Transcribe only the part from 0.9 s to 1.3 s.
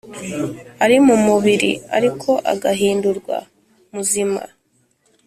mu